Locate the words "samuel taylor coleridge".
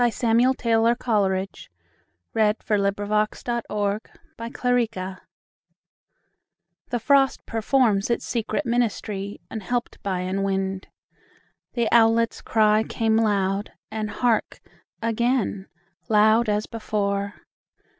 0.09-1.69